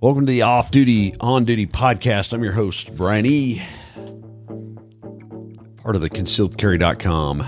[0.00, 2.32] Welcome to the Off Duty On Duty podcast.
[2.32, 3.60] I'm your host, Brian E.
[5.82, 7.40] Part of the concealedcarry.com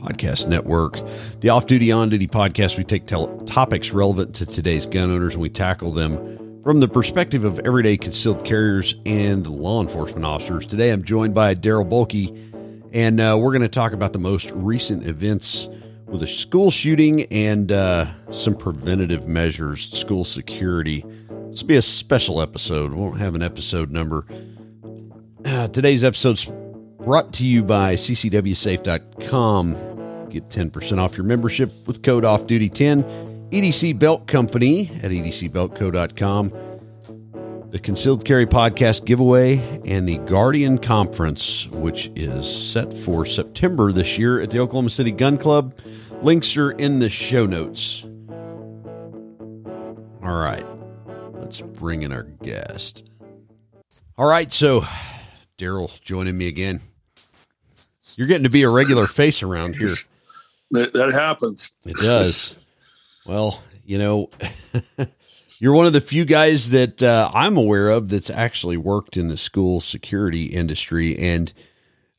[0.00, 1.02] podcast network.
[1.40, 5.34] The Off Duty On Duty podcast, we take tel- topics relevant to today's gun owners
[5.34, 10.64] and we tackle them from the perspective of everyday concealed carriers and law enforcement officers.
[10.64, 12.34] Today I'm joined by Daryl Bolke,
[12.94, 15.68] and uh, we're going to talk about the most recent events
[16.06, 21.04] with a school shooting and uh, some preventative measures, school security.
[21.58, 22.92] This will be a special episode.
[22.92, 24.24] We won't have an episode number.
[25.44, 26.48] Uh, today's episode's
[26.98, 29.72] brought to you by ccwsafe.com.
[30.28, 33.50] Get 10% off your membership with code OFFDUTY10.
[33.50, 36.52] EDC Belt Company at edcbeltco.com.
[37.72, 44.16] The Concealed Carry Podcast giveaway and the Guardian Conference, which is set for September this
[44.16, 45.76] year at the Oklahoma City Gun Club.
[46.22, 48.04] Links are in the show notes.
[50.22, 50.64] All right
[51.48, 53.04] let's bring in our guest.
[54.18, 54.82] All right, so
[55.56, 56.82] Daryl joining me again.
[58.16, 59.94] You're getting to be a regular face around here.
[60.72, 61.74] That, that happens.
[61.86, 62.54] It does.
[63.24, 64.28] well, you know,
[65.58, 69.28] you're one of the few guys that uh, I'm aware of that's actually worked in
[69.28, 71.16] the school security industry.
[71.16, 71.50] And,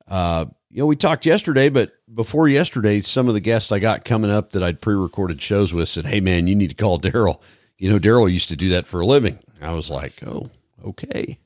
[0.08, 4.06] uh, you know, we talked yesterday, but before yesterday, some of the guests I got
[4.06, 7.00] coming up that I'd pre recorded shows with said, Hey, man, you need to call
[7.00, 7.42] Daryl
[7.80, 9.40] you know, Daryl used to do that for a living.
[9.62, 10.50] I was like, oh,
[10.86, 11.40] okay.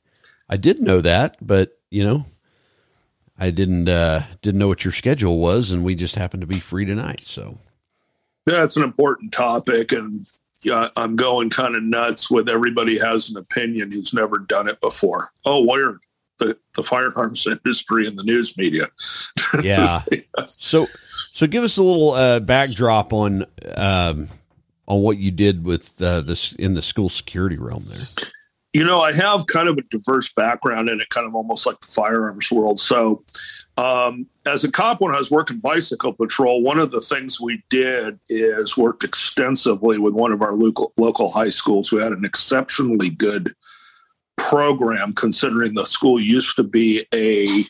[0.48, 2.26] I did know that, but you know,
[3.38, 6.60] I didn't uh, didn't know what your schedule was, and we just happened to be
[6.60, 7.20] free tonight.
[7.20, 7.58] So,
[8.46, 10.20] yeah, it's an important topic, and
[10.62, 14.80] yeah, I'm going kind of nuts with everybody has an opinion who's never done it
[14.80, 15.32] before.
[15.44, 15.98] Oh, where
[16.38, 18.86] the the firearms industry and the news media.
[19.62, 20.02] yeah.
[20.48, 20.88] So,
[21.32, 23.46] so give us a little uh, backdrop on.
[23.76, 24.28] Um,
[24.86, 28.28] on what you did with uh, this in the school security realm there.
[28.72, 31.78] You know, I have kind of a diverse background in it, kind of almost like
[31.80, 32.80] the firearms world.
[32.80, 33.22] So,
[33.76, 37.62] um, as a cop, when I was working bicycle patrol, one of the things we
[37.70, 42.24] did is worked extensively with one of our local local high schools who had an
[42.24, 43.54] exceptionally good
[44.36, 47.64] program, considering the school used to be a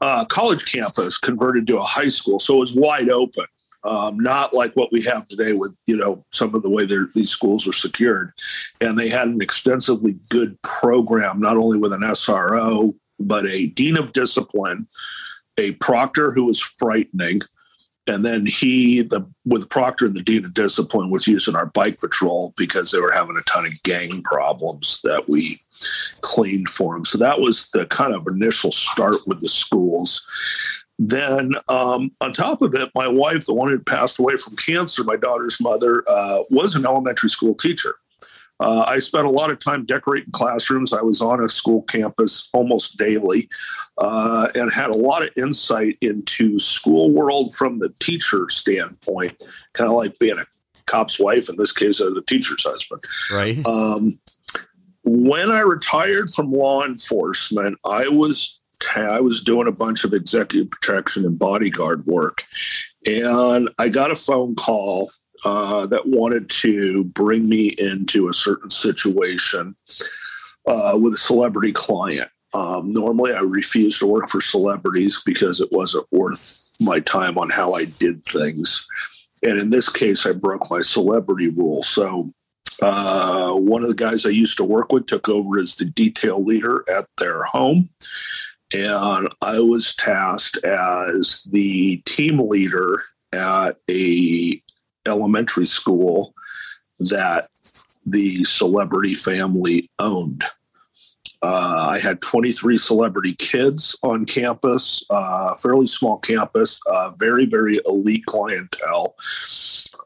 [0.00, 3.44] uh, college campus converted to a high school, so it was wide open
[3.88, 7.30] um, not like what we have today with you know some of the way these
[7.30, 8.32] schools are secured.
[8.80, 13.96] And they had an extensively good program not only with an sro but a dean
[13.96, 14.86] of discipline
[15.56, 17.40] a proctor who was frightening
[18.06, 21.98] and then he the with proctor and the dean of discipline was using our bike
[21.98, 25.56] patrol because they were having a ton of gang problems that we
[26.20, 30.26] cleaned for them so that was the kind of initial start with the schools
[30.98, 35.04] then um, on top of it, my wife, the one who passed away from cancer,
[35.04, 37.96] my daughter's mother, uh, was an elementary school teacher.
[38.60, 40.92] Uh, I spent a lot of time decorating classrooms.
[40.92, 43.48] I was on a school campus almost daily
[43.98, 49.40] uh, and had a lot of insight into school world from the teacher standpoint,
[49.74, 50.44] kind of like being a
[50.86, 53.00] cop's wife, in this case, as a teacher's husband.
[53.30, 53.64] Right.
[53.64, 54.18] Um,
[55.04, 58.57] when I retired from law enforcement, I was
[58.96, 62.44] I was doing a bunch of executive protection and bodyguard work,
[63.06, 65.10] and I got a phone call
[65.44, 69.76] uh, that wanted to bring me into a certain situation
[70.66, 72.30] uh, with a celebrity client.
[72.54, 77.50] Um, normally, I refuse to work for celebrities because it wasn't worth my time on
[77.50, 78.86] how I did things.
[79.42, 81.82] And in this case, I broke my celebrity rule.
[81.82, 82.30] So,
[82.80, 86.42] uh, one of the guys I used to work with took over as the detail
[86.42, 87.88] leader at their home
[88.72, 93.02] and I was tasked as the team leader
[93.32, 94.62] at a
[95.06, 96.34] elementary school
[96.98, 97.48] that
[98.04, 100.44] the celebrity family owned.
[101.40, 107.80] Uh, I had 23 celebrity kids on campus, uh, fairly small campus, uh, very, very
[107.86, 109.14] elite clientele.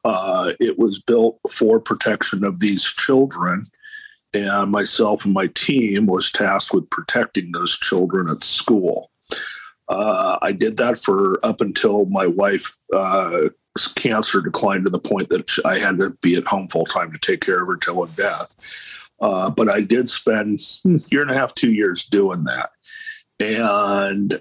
[0.04, 3.64] Uh, it was built for protection of these children
[4.34, 9.10] and myself and my team was tasked with protecting those children at school.
[9.88, 13.48] Uh, I did that for up until my wife uh,
[13.96, 17.18] cancer declined to the point that I had to be at home full time to
[17.18, 19.16] take care of her till her death.
[19.20, 22.70] Uh, but I did spend a year and a half, two years doing that,
[23.38, 24.40] and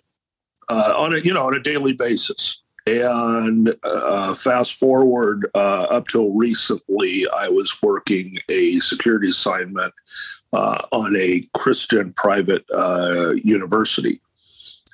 [0.69, 2.63] uh, on a you know on a daily basis.
[2.87, 9.93] And uh, fast forward uh, up till recently, I was working a security assignment
[10.51, 14.19] uh, on a Christian private uh, university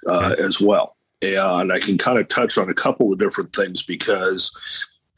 [0.07, 0.93] uh, as well.
[1.21, 4.51] And I can kind of touch on a couple of different things because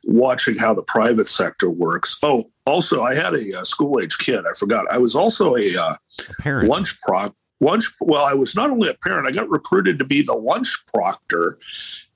[0.05, 2.17] watching how the private sector works.
[2.23, 4.45] Oh, also, I had a, a school age kid.
[4.45, 4.85] I forgot.
[4.91, 5.95] I was also a, uh,
[6.29, 6.69] A parent.
[6.69, 7.33] lunch proc.
[7.61, 7.91] Lunch.
[7.99, 9.27] Well, I was not only a parent.
[9.27, 11.57] I got recruited to be the lunch proctor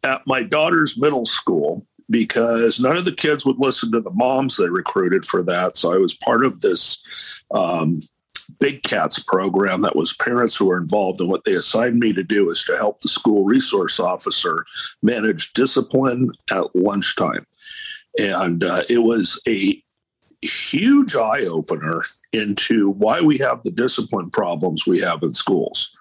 [0.03, 4.57] at my daughter's middle school because none of the kids would listen to the moms
[4.57, 5.77] they recruited for that.
[5.77, 8.01] So I was part of this um,
[8.59, 11.21] Big Cats program that was parents who were involved.
[11.21, 14.65] And what they assigned me to do is to help the school resource officer
[15.01, 17.45] manage discipline at lunchtime.
[18.19, 19.81] And uh, it was a
[20.41, 22.03] huge eye opener
[22.33, 25.97] into why we have the discipline problems we have in schools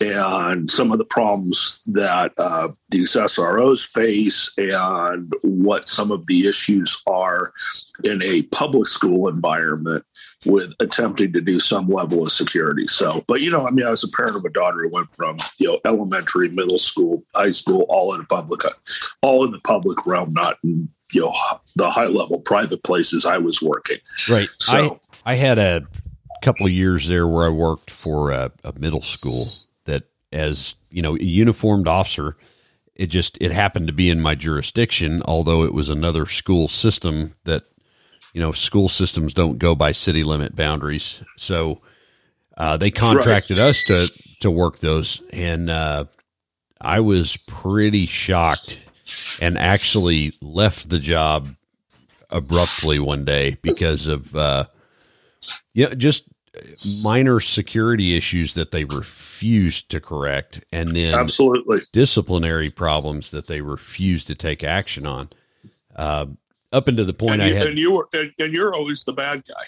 [0.00, 6.46] and some of the problems that uh, these SROs face and what some of the
[6.46, 7.52] issues are
[8.02, 10.04] in a public school environment
[10.46, 12.86] with attempting to do some level of security.
[12.86, 15.10] So, but you know, I mean, I was a parent of a daughter who went
[15.10, 18.62] from you know elementary, middle school, high school, all in public,
[19.20, 21.34] all in the public realm, not in you know
[21.76, 23.98] the high level private places I was working.
[24.30, 24.48] Right.
[24.48, 25.86] So- I I had a
[26.42, 29.44] couple of years there where I worked for a, a middle school
[30.32, 32.36] as you know, a uniformed officer.
[32.94, 37.34] It just it happened to be in my jurisdiction, although it was another school system
[37.44, 37.62] that,
[38.34, 41.22] you know, school systems don't go by city limit boundaries.
[41.36, 41.80] So
[42.58, 44.08] uh, they contracted us to
[44.40, 46.06] to work those, and uh,
[46.80, 48.80] I was pretty shocked,
[49.40, 51.48] and actually left the job
[52.30, 54.64] abruptly one day because of uh
[55.74, 56.24] yeah just
[57.02, 61.80] minor security issues that they refused to correct and then Absolutely.
[61.92, 65.28] disciplinary problems that they refused to take action on
[65.96, 66.26] uh,
[66.72, 69.04] up into the point And i you, had and you were and, and you're always
[69.04, 69.64] the bad guy.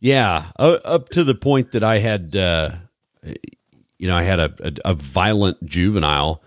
[0.00, 2.70] yeah, uh, up to the point that I had, uh,
[3.98, 6.40] you know, I had a, a, a violent juvenile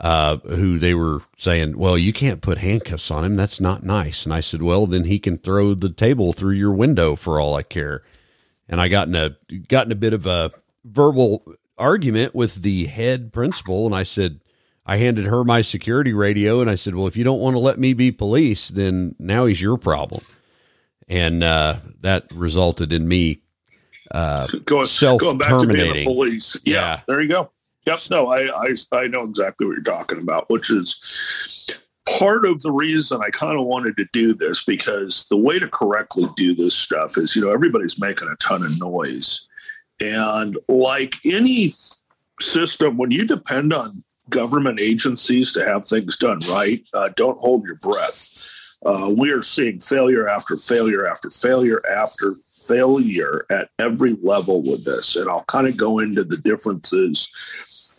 [0.00, 3.36] uh, who they were saying, "Well, you can't put handcuffs on him.
[3.36, 6.72] That's not nice." And I said, "Well, then he can throw the table through your
[6.72, 8.02] window for all I care."
[8.68, 9.30] And I got in a
[9.68, 10.50] got in a bit of a
[10.84, 11.42] verbal
[11.76, 14.40] argument with the head principal, and I said.
[14.90, 17.60] I handed her my security radio and I said, Well, if you don't want to
[17.60, 20.22] let me be police, then now he's your problem.
[21.06, 23.42] And uh, that resulted in me
[24.10, 26.58] uh, Going, going back to being police.
[26.64, 27.00] Yeah, Yeah.
[27.06, 27.50] there you go.
[27.86, 28.00] Yep.
[28.10, 31.57] No, I, I I know exactly what you're talking about, which is
[32.18, 35.68] part of the reason I kind of wanted to do this because the way to
[35.68, 39.48] correctly do this stuff is, you know, everybody's making a ton of noise.
[40.00, 41.70] And like any
[42.40, 47.64] system, when you depend on government agencies to have things done right, uh, don't hold
[47.64, 48.76] your breath.
[48.84, 52.34] Uh, we are seeing failure after failure after failure after
[52.68, 55.16] failure at every level with this.
[55.16, 57.32] And I'll kind of go into the differences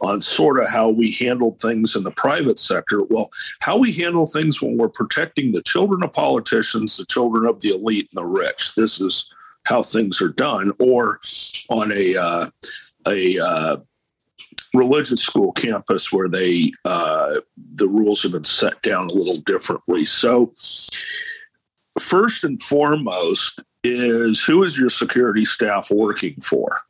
[0.02, 3.04] on sort of how we handle things in the private sector.
[3.04, 3.30] Well,
[3.60, 7.70] how we handle things when we're protecting the children of politicians, the children of the
[7.70, 8.76] elite and the rich.
[8.76, 9.34] This is
[9.66, 11.20] how things are done, or
[11.70, 12.50] on a uh,
[13.08, 13.78] a uh,
[14.74, 17.40] religious school campus where they uh,
[17.76, 20.06] the rules have been set down a little differently.
[20.06, 20.54] So,
[22.00, 26.82] first and foremost is who is your security staff working for?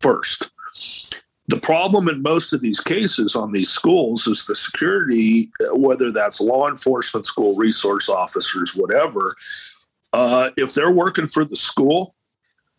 [0.00, 0.50] First.
[1.52, 6.40] The problem in most of these cases on these schools is the security, whether that's
[6.40, 9.34] law enforcement, school resource officers, whatever.
[10.14, 12.14] Uh, if they're working for the school,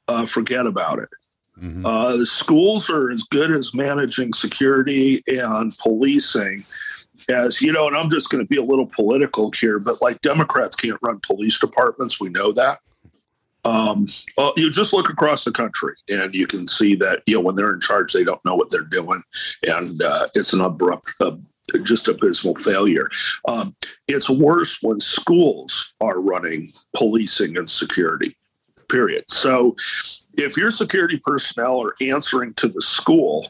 [0.08, 1.10] uh, forget about it.
[1.62, 1.86] mhm.
[1.86, 6.58] Uh, the schools are as good as managing security and policing
[7.30, 7.86] as you know.
[7.86, 11.20] And I'm just going to be a little political here, but like Democrats can't run
[11.20, 12.20] police departments.
[12.20, 12.80] We know that.
[13.66, 17.42] Um, well, you just look across the country and you can see that you know
[17.42, 19.24] when they're in charge, they don't know what they're doing,
[19.68, 21.14] and uh, it's an abrupt.
[21.20, 21.38] Uh,
[21.84, 23.08] just abysmal failure.
[23.48, 23.76] Um,
[24.08, 28.36] it's worse when schools are running policing and security,
[28.90, 29.26] period.
[29.30, 29.76] So,
[30.36, 33.48] if your security personnel are answering to the school,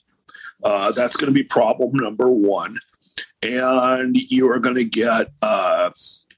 [0.63, 2.77] uh, that's going to be problem number one.
[3.41, 5.91] And you are going to get, uh,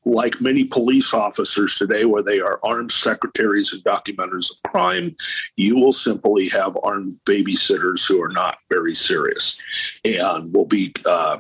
[0.06, 5.16] like many police officers today, where they are armed secretaries and documenters of crime,
[5.56, 11.40] you will simply have armed babysitters who are not very serious and will be uh,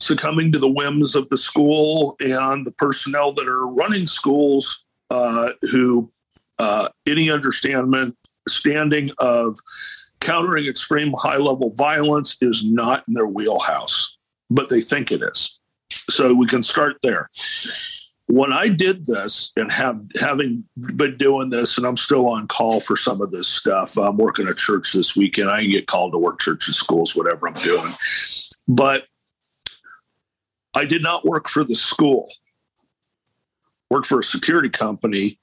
[0.00, 5.50] succumbing to the whims of the school and the personnel that are running schools uh,
[5.72, 6.10] who
[6.58, 8.14] uh, any understanding
[8.48, 9.58] standing of
[10.20, 14.18] countering extreme high level violence is not in their wheelhouse,
[14.50, 15.60] but they think it is.
[16.08, 17.28] So we can start there.
[18.28, 22.80] When I did this and have having been doing this, and I'm still on call
[22.80, 23.96] for some of this stuff.
[23.96, 25.48] I'm working at church this weekend.
[25.48, 27.92] I get called to work churches, schools, whatever I'm doing.
[28.66, 29.06] But
[30.74, 32.28] I did not work for the school.
[33.90, 35.38] Worked for a security company.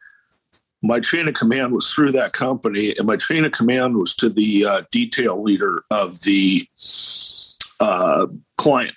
[0.81, 4.27] My chain of command was through that company, and my chain of command was to
[4.27, 6.67] the uh, detail leader of the
[7.79, 8.27] uh,
[8.57, 8.93] client.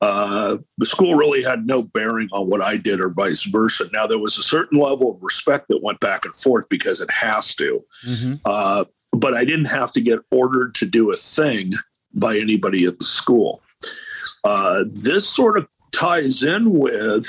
[0.00, 3.84] Uh, the school really had no bearing on what I did or vice versa.
[3.92, 7.10] Now, there was a certain level of respect that went back and forth because it
[7.10, 7.84] has to.
[8.06, 8.32] Mm-hmm.
[8.44, 11.72] Uh, but I didn't have to get ordered to do a thing
[12.14, 13.60] by anybody at the school.
[14.44, 17.26] Uh, this sort of ties in with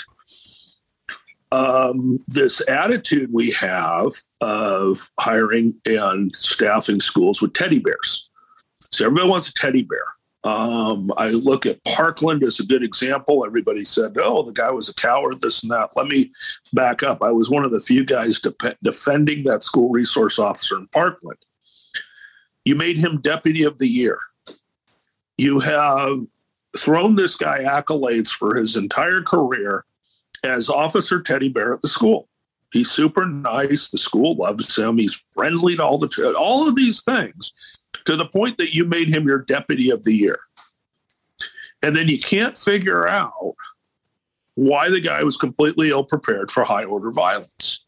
[1.51, 8.29] um, this attitude we have of hiring and staffing schools with teddy bears.
[8.91, 10.03] So everybody wants a teddy bear.
[10.43, 13.45] Um, I look at Parkland as a good example.
[13.45, 15.91] Everybody said, oh, the guy was a coward, this and that.
[15.95, 16.31] Let me
[16.73, 17.21] back up.
[17.21, 21.37] I was one of the few guys de- defending that school resource officer in Parkland.
[22.65, 24.17] You made him deputy of the year.
[25.37, 26.19] You have
[26.75, 29.85] thrown this guy accolades for his entire career
[30.43, 32.27] as Officer Teddy Bear at the school.
[32.71, 33.89] He's super nice.
[33.89, 34.97] The school loves him.
[34.97, 37.51] He's friendly to all the all of these things
[38.05, 40.39] to the point that you made him your deputy of the year.
[41.83, 43.55] And then you can't figure out
[44.55, 47.85] why the guy was completely ill prepared for high order violence.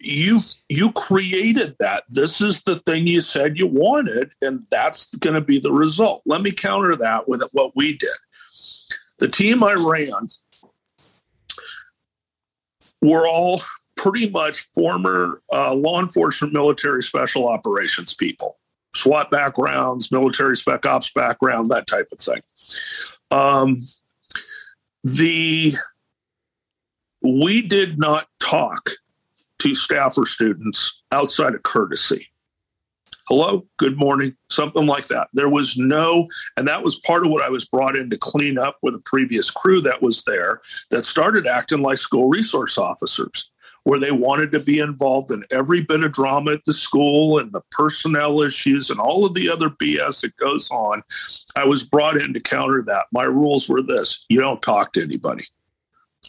[0.00, 2.02] You you created that.
[2.08, 6.22] This is the thing you said you wanted, and that's going to be the result.
[6.26, 8.10] Let me counter that with what we did.
[9.18, 10.26] The team I ran
[13.00, 13.62] were all
[13.96, 18.58] pretty much former uh, law enforcement, military special operations people,
[18.94, 22.42] SWAT backgrounds, military spec ops background, that type of thing.
[23.30, 23.82] Um,
[25.02, 25.72] the
[27.22, 28.90] we did not talk
[29.58, 32.28] to staff or students outside of courtesy.
[33.28, 35.28] Hello, good morning, something like that.
[35.32, 38.56] There was no, and that was part of what I was brought in to clean
[38.56, 40.60] up with a previous crew that was there
[40.92, 43.50] that started acting like school resource officers
[43.86, 47.52] where they wanted to be involved in every bit of drama at the school and
[47.52, 51.04] the personnel issues and all of the other BS that goes on.
[51.54, 53.06] I was brought in to counter that.
[53.12, 55.44] My rules were this you don't talk to anybody.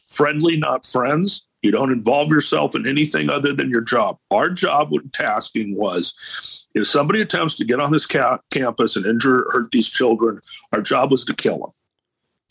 [0.07, 1.47] Friendly, not friends.
[1.63, 4.19] You don't involve yourself in anything other than your job.
[4.29, 9.07] Our job with tasking was if somebody attempts to get on this ca- campus and
[9.07, 10.41] injure or hurt these children,
[10.73, 11.71] our job was to kill them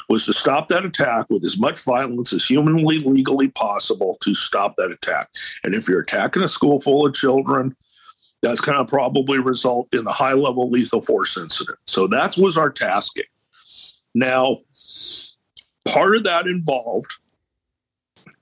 [0.09, 4.77] was to stop that attack with as much violence as humanly legally possible to stop
[4.77, 5.29] that attack.
[5.65, 7.77] And if you're attacking a school full of children,
[8.43, 11.79] that's going to probably result in a high level lethal force incident.
[11.87, 13.25] So that was our tasking.
[14.15, 14.59] Now,
[15.85, 17.13] part of that involved,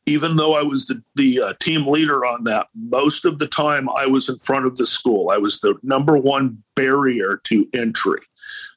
[0.07, 3.89] even though I was the, the uh, team leader on that, most of the time
[3.89, 5.31] I was in front of the school.
[5.31, 8.21] I was the number one barrier to entry.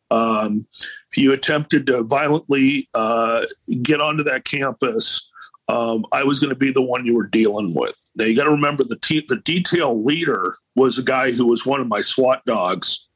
[0.10, 0.68] Um,
[1.12, 3.46] if you attempted to violently uh,
[3.82, 5.30] get onto that campus,
[5.68, 7.96] um, I was going to be the one you were dealing with.
[8.16, 11.66] Now you got to remember the te- the detail leader was a guy who was
[11.66, 13.10] one of my SWAT dogs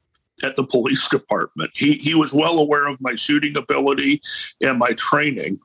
[0.44, 1.72] at the police department.
[1.74, 4.22] He he was well aware of my shooting ability
[4.62, 5.60] and my training.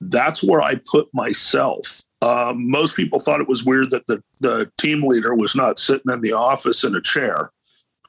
[0.00, 2.02] That's where I put myself.
[2.22, 6.12] Um, most people thought it was weird that the the team leader was not sitting
[6.12, 7.50] in the office in a chair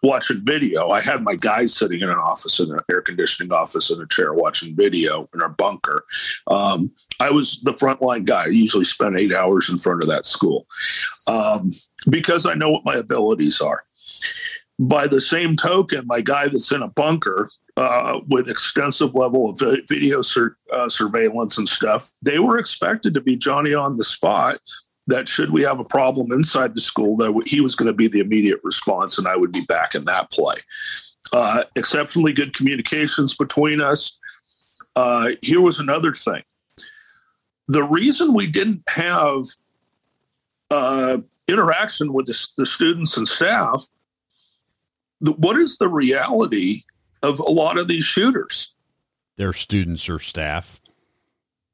[0.02, 0.90] watching video.
[0.90, 4.08] I had my guys sitting in an office, in an air conditioning office, in a
[4.08, 6.06] chair watching video in our bunker.
[6.48, 8.46] Um, I was the frontline guy.
[8.46, 10.66] I usually spent eight hours in front of that school
[11.28, 11.72] um,
[12.10, 13.84] because I know what my abilities are.
[14.80, 19.62] By the same token, my guy that's in a bunker uh, with extensive level of
[19.88, 24.60] video sur- uh, surveillance and stuff, they were expected to be Johnny on the spot
[25.08, 28.08] that should we have a problem inside the school, that he was going to be
[28.08, 30.58] the immediate response, and I would be back in that play.
[31.34, 34.20] Uh, exceptionally good communications between us.
[34.96, 36.44] Uh, here was another thing.
[37.68, 39.46] The reason we didn't have
[40.70, 43.86] uh, interaction with the, the, students and staff,
[45.22, 46.82] the, what is the reality
[47.24, 48.74] of a lot of these shooters?
[49.38, 50.81] Their students or staff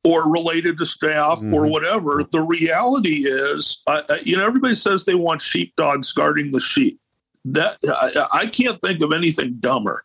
[0.08, 1.54] or related to staff mm-hmm.
[1.54, 2.24] or whatever.
[2.32, 7.00] The reality is, uh, you know, everybody says they want sheepdogs guarding the sheep.
[7.44, 10.04] That I, I can't think of anything dumber.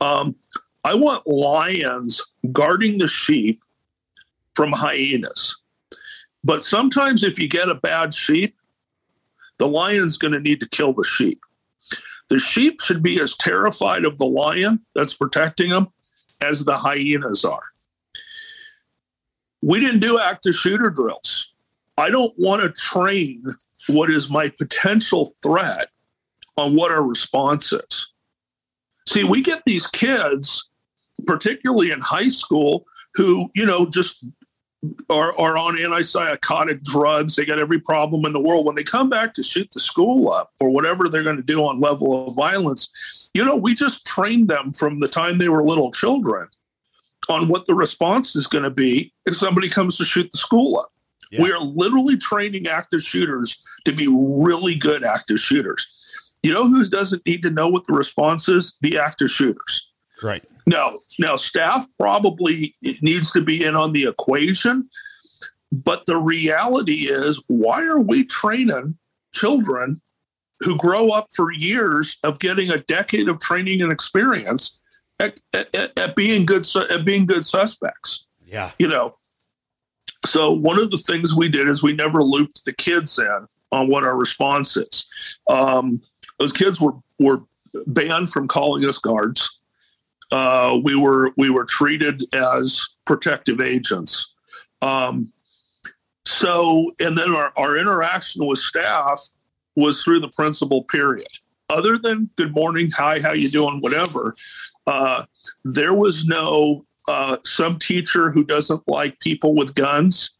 [0.00, 0.36] Um,
[0.84, 3.62] I want lions guarding the sheep
[4.54, 5.62] from hyenas.
[6.44, 8.54] But sometimes, if you get a bad sheep,
[9.58, 11.40] the lion's going to need to kill the sheep.
[12.28, 15.88] The sheep should be as terrified of the lion that's protecting them
[16.42, 17.72] as the hyenas are
[19.62, 21.54] we didn't do active shooter drills.
[21.96, 23.42] I don't want to train
[23.88, 25.88] what is my potential threat
[26.56, 28.12] on what our response is.
[29.08, 30.68] See, we get these kids
[31.26, 34.26] particularly in high school, who, you know, just
[35.10, 37.34] are, are on antipsychotic drugs.
[37.34, 38.66] They got every problem in the world.
[38.66, 41.64] When they come back to shoot the school up or whatever they're going to do
[41.64, 45.64] on level of violence, you know, we just trained them from the time they were
[45.64, 46.48] little children
[47.28, 50.78] on what the response is going to be if somebody comes to shoot the school
[50.78, 50.92] up.
[51.30, 51.42] Yeah.
[51.42, 55.94] We are literally training active shooters to be really good active shooters.
[56.42, 58.78] You know who doesn't need to know what the response is?
[58.80, 59.88] The active shooters.
[60.22, 60.44] Right.
[60.66, 64.88] No, now staff probably needs to be in on the equation.
[65.70, 68.96] But the reality is, why are we training
[69.34, 70.00] children
[70.60, 74.80] who grow up for years of getting a decade of training and experience
[75.20, 78.26] at, at, at being good at being good suspects?
[78.46, 78.70] Yeah.
[78.78, 79.12] You know,
[80.24, 83.88] so one of the things we did is we never looped the kids in on
[83.88, 85.06] what our response is.
[85.48, 86.02] Um,
[86.38, 87.42] those kids were were
[87.86, 89.60] banned from calling us guards.
[90.30, 94.34] Uh, we were we were treated as protective agents.
[94.82, 95.32] Um,
[96.24, 99.26] so, and then our, our interaction with staff
[99.74, 101.28] was through the principal period.
[101.70, 104.34] Other than good morning, hi, how you doing, whatever.
[104.88, 105.26] Uh,
[105.64, 110.38] there was no uh, some teacher who doesn't like people with guns.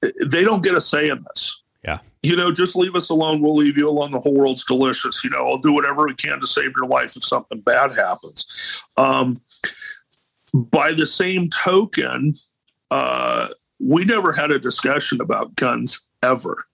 [0.00, 1.64] They don't get a say in this.
[1.82, 1.98] Yeah.
[2.22, 3.42] You know, just leave us alone.
[3.42, 4.12] We'll leave you alone.
[4.12, 5.24] The whole world's delicious.
[5.24, 8.80] You know, I'll do whatever we can to save your life if something bad happens.
[8.96, 9.34] Um,
[10.54, 12.34] by the same token,
[12.92, 13.48] uh,
[13.80, 16.66] we never had a discussion about guns ever.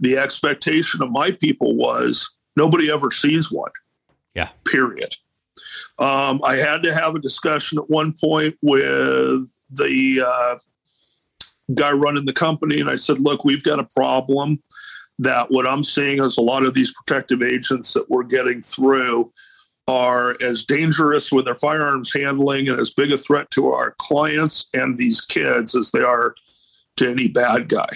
[0.00, 3.72] The expectation of my people was nobody ever sees one.
[4.34, 4.48] Yeah.
[4.64, 5.14] Period.
[5.98, 10.58] Um, I had to have a discussion at one point with the uh,
[11.74, 14.62] guy running the company, and I said, "Look, we've got a problem.
[15.18, 19.32] That what I'm seeing is a lot of these protective agents that we're getting through."
[19.88, 24.68] Are as dangerous with their firearms handling and as big a threat to our clients
[24.74, 26.34] and these kids as they are
[26.96, 27.90] to any bad guy.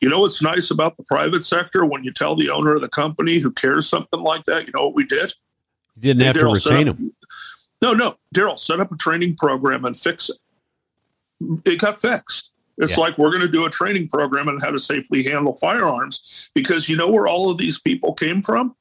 [0.00, 2.88] You know what's nice about the private sector when you tell the owner of the
[2.88, 5.32] company who cares something like that, you know what we did?
[5.96, 7.14] You didn't have Daryl to retain up, them.
[7.82, 8.16] No, no.
[8.34, 10.36] Daryl, set up a training program and fix it.
[11.64, 12.52] It got fixed.
[12.78, 13.00] It's yeah.
[13.00, 16.88] like we're going to do a training program on how to safely handle firearms because
[16.88, 18.74] you know where all of these people came from?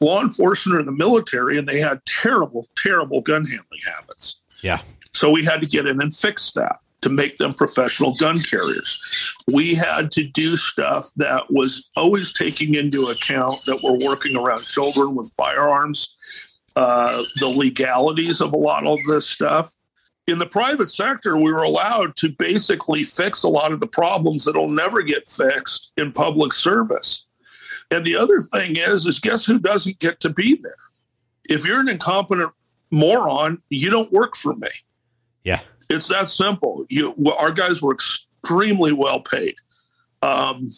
[0.00, 4.40] Law enforcement or the military, and they had terrible, terrible gun handling habits.
[4.62, 4.80] Yeah.
[5.14, 9.34] So we had to get in and fix that to make them professional gun carriers.
[9.52, 14.62] We had to do stuff that was always taking into account that we're working around
[14.62, 16.16] children with firearms,
[16.76, 19.74] uh, the legalities of a lot of this stuff.
[20.26, 24.44] In the private sector, we were allowed to basically fix a lot of the problems
[24.44, 27.26] that'll never get fixed in public service.
[27.90, 30.76] And the other thing is, is guess who doesn't get to be there?
[31.44, 32.52] If you're an incompetent
[32.90, 34.68] moron, you don't work for me.
[35.42, 35.60] Yeah.
[35.90, 36.86] It's that simple.
[36.88, 39.56] You, our guys were extremely well paid.
[40.22, 40.70] Um,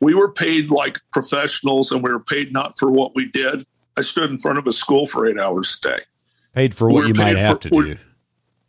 [0.00, 3.64] we were paid like professionals, and we were paid not for what we did.
[3.96, 6.02] I stood in front of a school for eight hours a day.
[6.54, 7.96] Paid for what we you might have for, to do,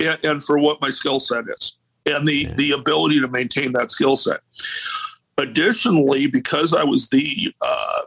[0.01, 2.53] and, and, for what my skill set is, and the yeah.
[2.55, 4.41] the ability to maintain that skill set.
[5.37, 8.01] Additionally, because I was the uh,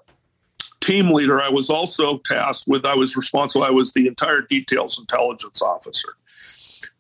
[0.81, 2.85] team leader, I was also tasked with.
[2.85, 3.65] I was responsible.
[3.65, 6.11] I was the entire details intelligence officer.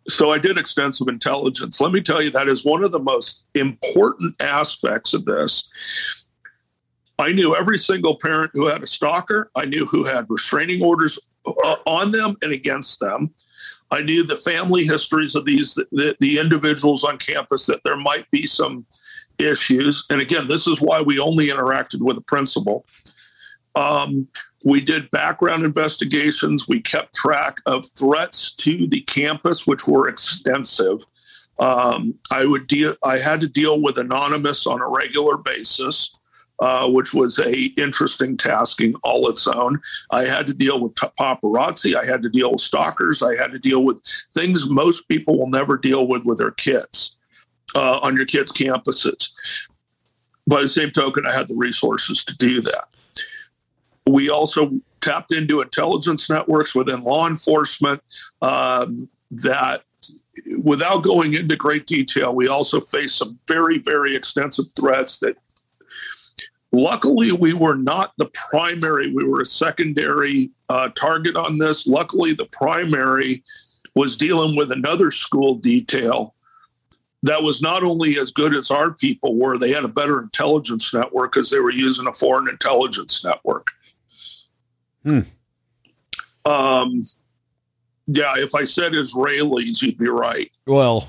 [0.09, 1.81] So I did extensive intelligence.
[1.81, 5.71] Let me tell you, that is one of the most important aspects of this.
[7.19, 9.51] I knew every single parent who had a stalker.
[9.55, 13.35] I knew who had restraining orders uh, on them and against them.
[13.91, 18.31] I knew the family histories of these the, the individuals on campus that there might
[18.31, 18.87] be some
[19.39, 20.05] issues.
[20.11, 22.87] And again, this is why we only interacted with the principal.
[23.75, 24.29] Um,
[24.65, 26.69] we did background investigations.
[26.69, 31.05] We kept track of threats to the campus, which were extensive.
[31.59, 32.95] Um, I would deal.
[33.03, 36.15] I had to deal with anonymous on a regular basis,
[36.61, 39.81] uh, which was a interesting tasking all its own.
[40.11, 41.95] I had to deal with paparazzi.
[41.95, 43.23] I had to deal with stalkers.
[43.23, 44.03] I had to deal with
[44.35, 47.19] things most people will never deal with with their kids
[47.75, 49.31] uh, on your kids' campuses.
[50.47, 52.89] By the same token, I had the resources to do that.
[54.09, 58.03] We also tapped into intelligence networks within law enforcement
[58.43, 59.83] um, that
[60.63, 65.37] without going into great detail, we also faced some very, very extensive threats that
[66.73, 71.87] luckily we were not the primary, we were a secondary uh, target on this.
[71.87, 73.43] Luckily, the primary
[73.95, 76.35] was dealing with another school detail
[77.25, 80.95] that was not only as good as our people were, they had a better intelligence
[80.95, 83.69] network because they were using a foreign intelligence network.
[85.09, 85.21] Hmm.
[86.51, 87.03] Um,
[88.07, 90.51] yeah, if I said Israelis, you'd be right.
[90.67, 91.09] Well,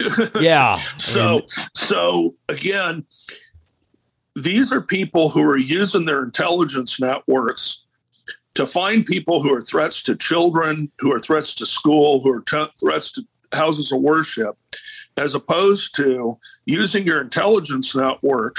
[0.40, 0.76] yeah.
[0.98, 3.04] so, and- so again,
[4.36, 7.86] these are people who are using their intelligence networks
[8.54, 12.40] to find people who are threats to children, who are threats to school, who are
[12.40, 14.56] t- threats to houses of worship,
[15.16, 18.56] as opposed to using your intelligence network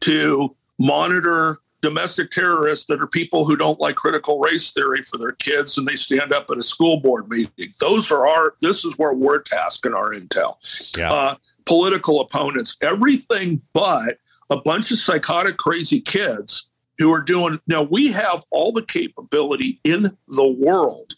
[0.00, 5.32] to monitor domestic terrorists that are people who don't like critical race theory for their
[5.32, 7.68] kids and they stand up at a school board meeting.
[7.80, 10.56] Those are our, this is where we're tasking our intel.
[10.96, 11.12] Yeah.
[11.12, 14.18] Uh, political opponents, everything but
[14.50, 17.60] a bunch of psychotic, crazy kids who are doing.
[17.66, 21.12] Now, we have all the capability in the world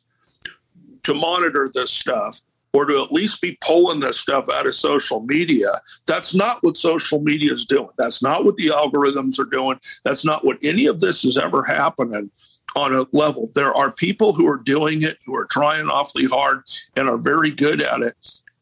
[1.03, 2.41] to monitor this stuff
[2.73, 5.81] or to at least be pulling this stuff out of social media.
[6.07, 7.91] That's not what social media is doing.
[7.99, 9.79] That's not what the algorithms are doing.
[10.05, 12.31] That's not what any of this is ever happening
[12.75, 13.51] on a level.
[13.55, 16.63] There are people who are doing it, who are trying awfully hard
[16.97, 18.15] and are very good at it.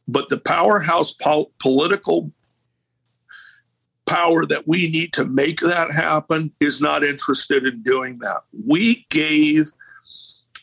[0.09, 2.33] But the powerhouse pol- political
[4.07, 8.43] power that we need to make that happen is not interested in doing that.
[8.67, 9.71] We gave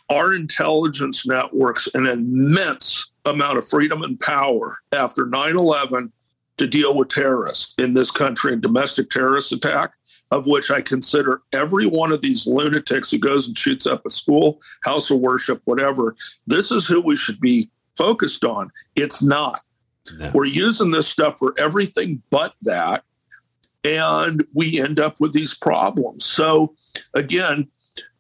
[0.10, 6.12] our intelligence networks an immense amount of freedom and power after 9 11
[6.58, 9.94] to deal with terrorists in this country and domestic terrorist attack,
[10.32, 14.10] of which I consider every one of these lunatics who goes and shoots up a
[14.10, 16.16] school, house of worship, whatever.
[16.48, 18.72] This is who we should be focused on.
[18.96, 19.62] It's not.
[20.18, 20.32] No.
[20.34, 23.04] We're using this stuff for everything but that.
[23.84, 26.26] And we end up with these problems.
[26.26, 26.76] So,
[27.14, 27.68] again,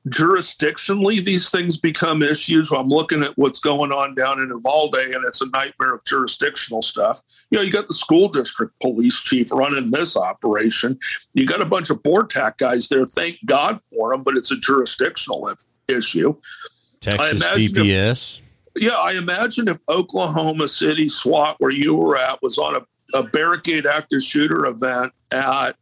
[0.10, 2.72] jurisdictionally these things become issues.
[2.72, 6.82] I'm looking at what's going on down in Uvalde, and it's a nightmare of jurisdictional
[6.82, 7.22] stuff.
[7.50, 11.00] You know, you got the school district police chief running this operation.
[11.34, 13.06] You got a bunch of BORTAC guys there.
[13.06, 15.52] Thank God for them, but it's a jurisdictional
[15.88, 16.36] issue.
[17.02, 18.42] Texas DPS.
[18.76, 23.18] If, yeah, I imagine if Oklahoma City SWAT, where you were at, was on a,
[23.18, 25.76] a barricade active shooter event at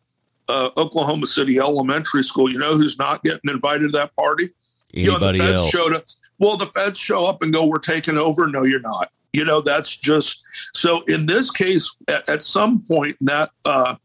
[0.48, 2.52] uh, Oklahoma City Elementary School.
[2.52, 4.50] You know who's not getting invited to that party?
[4.94, 5.70] Anybody you know, the feds else?
[5.72, 6.04] Showed up.
[6.38, 9.12] Well, the feds show up and go, "We're taking over." No, you're not.
[9.34, 11.02] You know, that's just so.
[11.04, 13.96] In this case, at, at some point, that uh,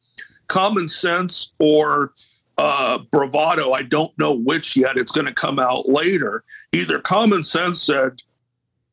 [0.48, 2.12] common sense or
[2.58, 4.96] uh, bravado, I don't know which yet.
[4.96, 6.44] It's going to come out later.
[6.72, 8.22] Either common sense said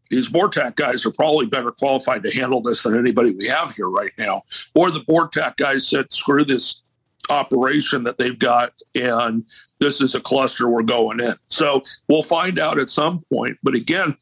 [0.09, 3.89] these BORTAC guys are probably better qualified to handle this than anybody we have here
[3.89, 6.83] right now, or the BORTAC guys said, "Screw this
[7.29, 9.45] operation that they've got and
[9.79, 11.35] this is a cluster we're going in.
[11.47, 14.15] So we'll find out at some point but again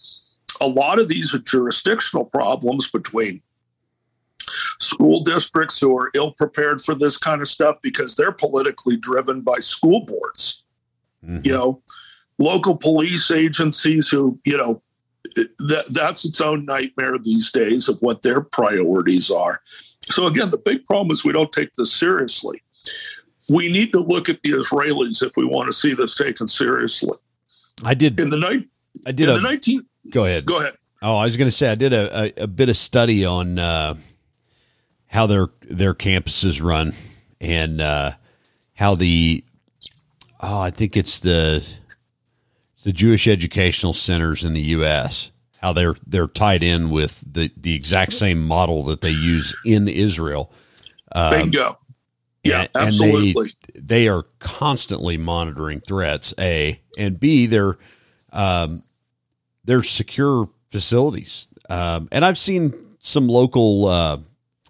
[0.62, 3.42] a lot of these are jurisdictional problems between
[4.80, 9.42] school districts who are ill prepared for this kind of stuff because they're politically driven
[9.42, 10.64] by school boards.
[11.24, 11.42] Mm-hmm.
[11.44, 11.82] you know
[12.38, 14.82] local police agencies who you know
[15.36, 19.62] that that's its own nightmare these days of what their priorities are.
[20.04, 22.62] So again the big problem is we don't take this seriously
[23.50, 27.18] we need to look at the Israelis if we want to see this taken seriously.
[27.84, 28.68] I did in the night.
[29.06, 29.86] I did in a, the nineteen.
[30.12, 30.46] Go ahead.
[30.46, 30.76] Go ahead.
[31.02, 33.60] Oh, I was going to say I did a, a, a, bit of study on
[33.60, 33.96] uh,
[35.08, 36.94] how their their campuses run
[37.42, 38.12] and uh,
[38.76, 39.44] how the
[40.40, 41.68] oh I think it's the
[42.84, 45.32] the Jewish educational centers in the U.S.
[45.62, 49.88] How they're they're tied in with the the exact same model that they use in
[49.88, 50.52] Israel.
[51.12, 51.78] Um, Bingo.
[52.46, 53.30] Yeah, and, absolutely.
[53.30, 56.34] And they, they are constantly monitoring threats.
[56.40, 57.78] A and B, they're
[58.32, 58.84] um,
[59.64, 61.48] they're secure facilities.
[61.70, 64.20] Um, and I've seen some local uh,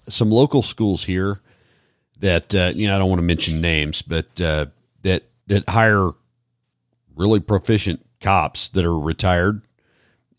[0.07, 1.41] some local schools here
[2.19, 4.67] that uh, you know I don't want to mention names, but uh,
[5.01, 6.11] that that hire
[7.15, 9.61] really proficient cops that are retired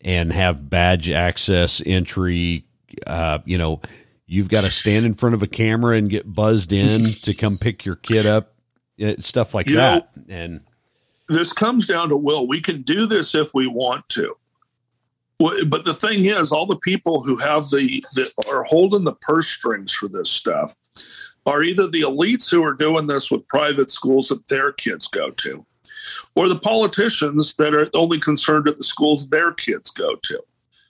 [0.01, 2.65] and have badge access entry.
[3.05, 3.81] Uh, you know,
[4.27, 7.57] you've got to stand in front of a camera and get buzzed in to come
[7.57, 8.53] pick your kid up,
[8.99, 10.15] eh, stuff like you that.
[10.15, 10.61] Know, and
[11.29, 12.47] this comes down to will.
[12.47, 14.35] We can do this if we want to.
[15.39, 19.47] But the thing is, all the people who have the that are holding the purse
[19.47, 20.75] strings for this stuff
[21.45, 25.29] are either the elites who are doing this with private schools that their kids go
[25.29, 25.63] to,
[26.35, 30.41] or the politicians that are only concerned at the schools their kids go to.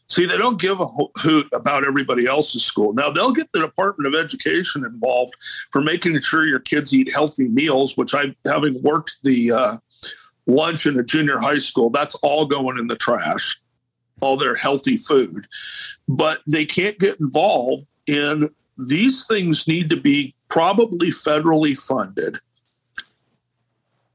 [0.09, 2.93] See, they don't give a hoot about everybody else's school.
[2.93, 5.33] Now, they'll get the Department of Education involved
[5.71, 9.77] for making sure your kids eat healthy meals, which I, having worked the uh,
[10.45, 13.59] lunch in a junior high school, that's all going in the trash,
[14.21, 15.45] all their healthy food.
[16.07, 22.39] But they can't get involved in these things, need to be probably federally funded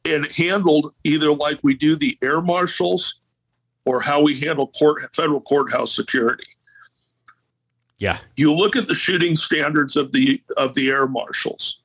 [0.05, 3.21] and handled either like we do the air marshals
[3.85, 6.47] or how we handle court federal courthouse security.
[7.99, 8.19] Yeah.
[8.37, 11.83] You look at the shooting standards of the of the air marshals.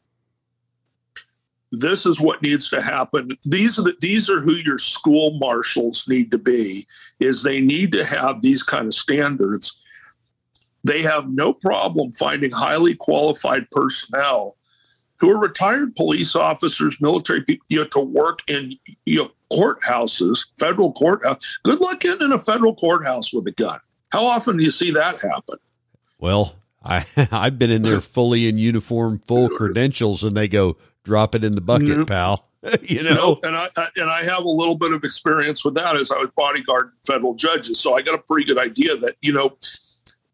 [1.72, 3.38] This is what needs to happen.
[3.44, 6.88] These are the, these are who your school marshals need to be.
[7.20, 9.82] Is they need to have these kind of standards.
[10.84, 14.57] They have no problem finding highly qualified personnel
[15.20, 20.46] who are retired police officers, military people, you know, to work in you know, courthouses,
[20.60, 21.60] federal courthouse.
[21.64, 23.80] Good luck getting in a federal courthouse with a gun.
[24.12, 25.58] How often do you see that happen?
[26.20, 31.36] Well, I I've been in there fully in uniform, full credentials, and they go drop
[31.36, 32.04] it in the bucket, mm-hmm.
[32.04, 32.46] pal.
[32.82, 35.96] you know, and I, I, and I have a little bit of experience with that
[35.96, 39.34] as I was bodyguard federal judges, so I got a pretty good idea that you
[39.34, 39.58] know,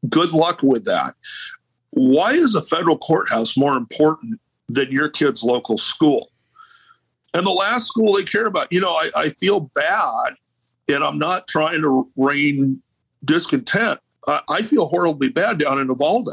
[0.10, 1.16] good luck with that.
[1.92, 6.30] Why is a federal courthouse more important than your kid's local school?
[7.34, 10.36] And the last school they care about, you know, I, I feel bad,
[10.88, 12.82] and I'm not trying to rain
[13.26, 16.30] discontent I feel horribly bad down in Uvalde.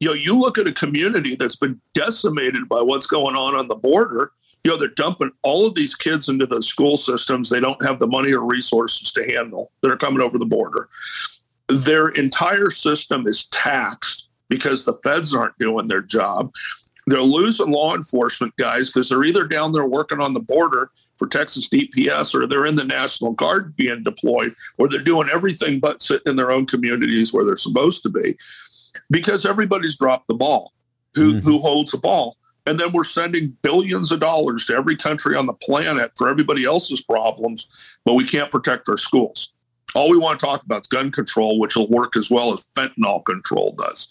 [0.00, 3.68] You know, you look at a community that's been decimated by what's going on on
[3.68, 4.32] the border.
[4.64, 7.98] You know, they're dumping all of these kids into the school systems they don't have
[7.98, 10.88] the money or resources to handle that are coming over the border.
[11.68, 16.52] Their entire system is taxed because the feds aren't doing their job.
[17.06, 21.28] They're losing law enforcement guys because they're either down there working on the border for
[21.28, 26.02] Texas DPS, or they're in the National Guard being deployed, or they're doing everything but
[26.02, 28.36] sitting in their own communities where they're supposed to be,
[29.10, 30.72] because everybody's dropped the ball.
[31.14, 31.48] Who mm-hmm.
[31.48, 32.36] who holds the ball?
[32.66, 36.64] And then we're sending billions of dollars to every country on the planet for everybody
[36.64, 39.52] else's problems, but we can't protect our schools.
[39.94, 42.66] All we want to talk about is gun control, which will work as well as
[42.74, 44.10] fentanyl control does.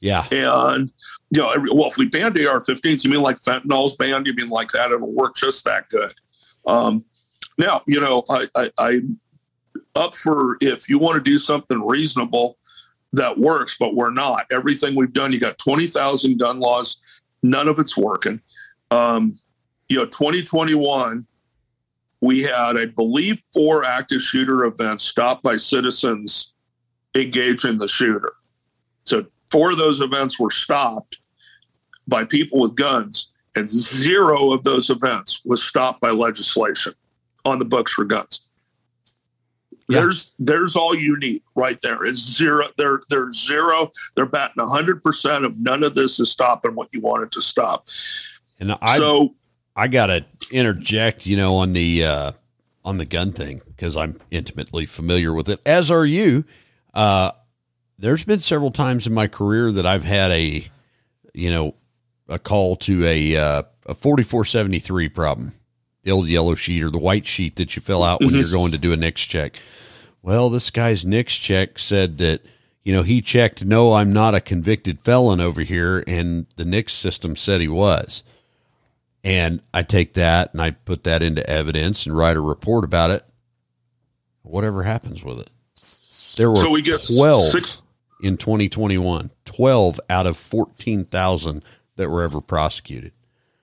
[0.00, 0.26] Yeah.
[0.30, 0.92] And
[1.34, 4.26] you know, well, if we banned AR-15s, you mean like fentanyl's banned?
[4.26, 4.92] You mean like that?
[4.92, 6.12] It'll work just that good.
[6.64, 7.04] Um,
[7.58, 9.18] now, you know, I, I, I'm
[9.96, 12.56] up for if you want to do something reasonable
[13.12, 14.46] that works, but we're not.
[14.52, 16.98] Everything we've done, you got 20,000 gun laws,
[17.42, 18.40] none of it's working.
[18.92, 19.34] Um,
[19.88, 21.26] you know, 2021,
[22.20, 26.54] we had, I believe, four active shooter events stopped by citizens
[27.16, 28.34] engaging the shooter.
[29.02, 31.18] So, four of those events were stopped
[32.06, 36.92] by people with guns and zero of those events was stopped by legislation
[37.44, 38.48] on the books for guns.
[39.88, 40.00] Yeah.
[40.00, 42.04] There's there's all you need right there.
[42.04, 42.68] It's zero.
[42.78, 43.90] They're they're zero.
[44.14, 47.88] They're batting hundred percent of none of this is stopping what you wanted to stop.
[48.58, 49.34] And I so
[49.76, 52.32] I gotta interject, you know, on the uh
[52.82, 56.44] on the gun thing because I'm intimately familiar with it, as are you.
[56.94, 57.32] Uh
[57.98, 60.64] there's been several times in my career that I've had a
[61.34, 61.74] you know
[62.28, 65.52] a call to a uh, a 4473 problem,
[66.02, 68.54] the old yellow sheet or the white sheet that you fill out when you're mm-hmm.
[68.54, 69.58] going to do a NICS check.
[70.22, 72.42] Well, this guy's NICS check said that
[72.82, 76.92] you know he checked no, I'm not a convicted felon over here, and the NICS
[76.92, 78.24] system said he was.
[79.22, 83.10] And I take that and I put that into evidence and write a report about
[83.10, 83.24] it.
[84.42, 85.50] Whatever happens with it.
[86.36, 87.82] There were so we get 12 six.
[88.22, 89.30] in 2021.
[89.46, 91.64] 12 out of 14,000
[91.96, 93.12] that were ever prosecuted.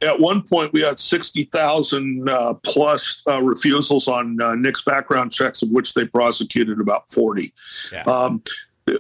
[0.01, 5.61] At one point, we had 60,000 uh, plus uh, refusals on uh, NICS background checks,
[5.61, 7.53] of which they prosecuted about 40.
[7.93, 8.03] Yeah.
[8.03, 8.41] Um,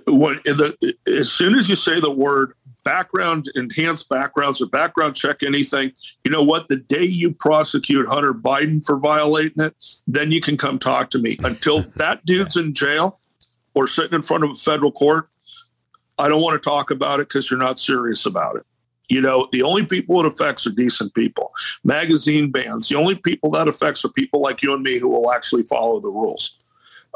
[0.07, 5.43] when the, as soon as you say the word background, enhanced backgrounds, or background check
[5.43, 5.91] anything,
[6.23, 6.67] you know what?
[6.67, 9.75] The day you prosecute Hunter Biden for violating it,
[10.07, 11.37] then you can come talk to me.
[11.43, 13.19] Until that dude's in jail
[13.73, 15.29] or sitting in front of a federal court,
[16.17, 18.65] I don't want to talk about it because you're not serious about it.
[19.11, 21.51] You know, the only people it affects are decent people.
[21.83, 25.33] Magazine bans, the only people that affects are people like you and me who will
[25.33, 26.57] actually follow the rules.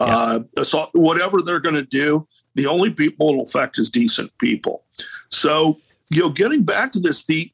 [0.01, 0.39] Yeah.
[0.57, 4.83] Uh, so whatever they're going to do, the only people it'll affect is decent people.
[5.29, 5.79] So,
[6.11, 7.49] you know, getting back to this, the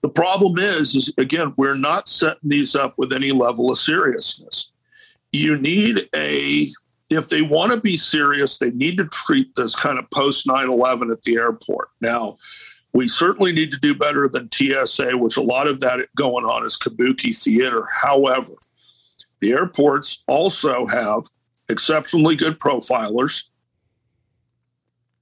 [0.00, 4.72] the problem is, is again, we're not setting these up with any level of seriousness.
[5.32, 6.70] You need a
[7.10, 10.70] if they want to be serious, they need to treat this kind of post 9
[10.70, 11.88] 11 at the airport.
[12.00, 12.36] Now,
[12.92, 16.66] we certainly need to do better than TSA, which a lot of that going on
[16.66, 17.86] is kabuki theater.
[18.02, 18.52] However,
[19.40, 21.24] the airports also have
[21.68, 23.48] exceptionally good profilers.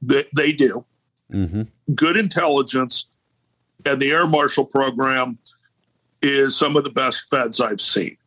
[0.02, 0.84] They, they do.
[1.32, 1.94] Mm-hmm.
[1.94, 3.10] Good intelligence.
[3.86, 5.38] And the air marshal program
[6.20, 8.17] is some of the best feds I've seen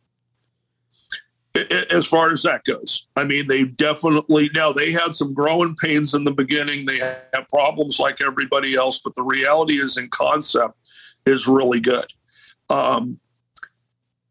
[1.54, 3.08] as far as that goes.
[3.16, 6.86] I mean, they definitely now they had some growing pains in the beginning.
[6.86, 10.74] They have problems like everybody else, but the reality is, in concept,
[11.26, 12.06] is really good.
[12.70, 13.20] Um,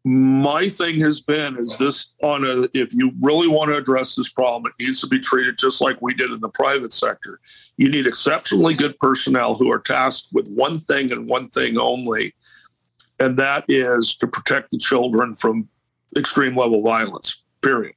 [0.04, 4.28] my thing has been is this on a if you really want to address this
[4.28, 7.38] problem it needs to be treated just like we did in the private sector
[7.76, 12.34] you need exceptionally good personnel who are tasked with one thing and one thing only
[13.20, 15.68] and that is to protect the children from
[16.16, 17.94] extreme level violence period.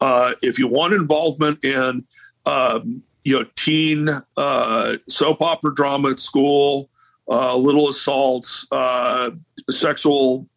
[0.00, 2.04] Uh, if you want involvement in
[2.46, 6.88] um, you know teen uh, soap opera drama at school
[7.28, 9.30] uh, little assaults uh,
[9.68, 10.48] sexual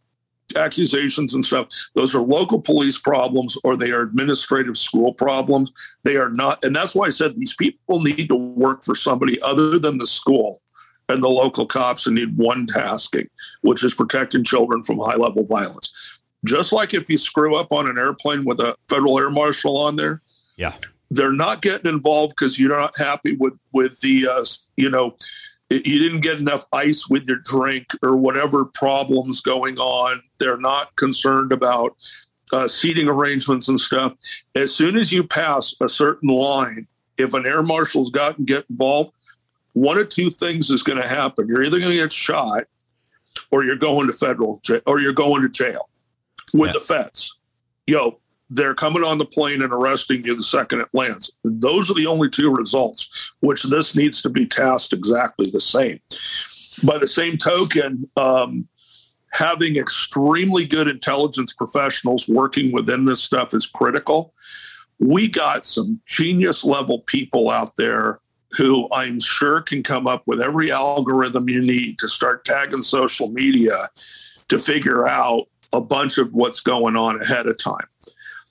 [0.56, 5.72] accusations and stuff those are local police problems or they are administrative school problems.
[6.04, 9.42] They are not and that's why i said these people need to work for somebody
[9.42, 10.62] other than the school
[11.10, 13.30] and the local cops and need one tasking
[13.62, 15.94] which is protecting children from high level violence
[16.46, 19.96] just like if you screw up on an airplane with a federal air marshal on
[19.96, 20.22] there
[20.58, 20.74] yeah
[21.12, 24.46] they're not getting involved because you're not happy with with the uh,
[24.78, 25.16] you know
[25.72, 30.22] you didn't get enough ice with your drink or whatever problems going on.
[30.38, 31.96] They're not concerned about
[32.52, 34.14] uh, seating arrangements and stuff.
[34.54, 38.66] As soon as you pass a certain line, if an air marshal's got to get
[38.70, 39.14] involved,
[39.74, 41.48] one of two things is going to happen.
[41.48, 42.66] You're either going to get shot
[43.50, 45.88] or you're going to federal jail or you're going to jail
[46.54, 46.74] with yeah.
[46.74, 47.40] the feds.
[47.88, 51.32] Yo, they're coming on the plane and arresting you the second it lands.
[51.44, 56.00] Those are the only two results, which this needs to be tasked exactly the same.
[56.84, 58.68] By the same token, um,
[59.32, 64.34] having extremely good intelligence professionals working within this stuff is critical.
[65.00, 68.20] We got some genius level people out there
[68.58, 73.30] who I'm sure can come up with every algorithm you need to start tagging social
[73.30, 73.88] media
[74.50, 77.88] to figure out a bunch of what's going on ahead of time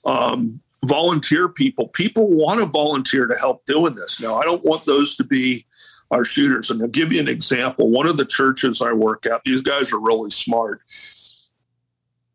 [0.05, 1.89] um, volunteer people.
[1.89, 4.21] People want to volunteer to help doing this.
[4.21, 5.65] Now, I don't want those to be
[6.09, 6.69] our shooters.
[6.69, 7.89] And I'll give you an example.
[7.89, 10.81] One of the churches I work at, these guys are really smart.